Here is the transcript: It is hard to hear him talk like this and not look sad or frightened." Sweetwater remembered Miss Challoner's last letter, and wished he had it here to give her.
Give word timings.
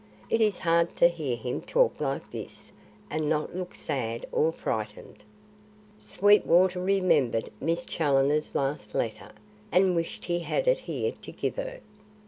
It 0.31 0.41
is 0.41 0.57
hard 0.57 0.95
to 0.95 1.07
hear 1.09 1.35
him 1.35 1.61
talk 1.61 2.01
like 2.01 2.31
this 2.31 2.71
and 3.11 3.29
not 3.29 3.55
look 3.55 3.75
sad 3.75 4.25
or 4.31 4.51
frightened." 4.51 5.23
Sweetwater 5.99 6.81
remembered 6.81 7.51
Miss 7.61 7.85
Challoner's 7.85 8.55
last 8.55 8.95
letter, 8.95 9.31
and 9.71 9.95
wished 9.95 10.25
he 10.25 10.39
had 10.39 10.67
it 10.67 10.79
here 10.89 11.11
to 11.21 11.31
give 11.31 11.57
her. 11.57 11.81